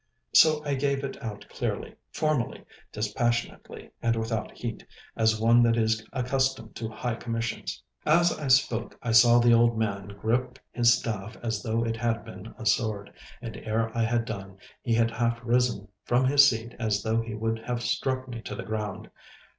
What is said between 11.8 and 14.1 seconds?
it had been a sword, and ere I